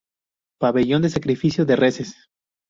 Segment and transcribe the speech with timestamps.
[0.59, 2.15] Pabellón de sacrificio de reses.